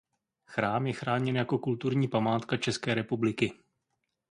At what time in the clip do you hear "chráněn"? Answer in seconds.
0.93-1.35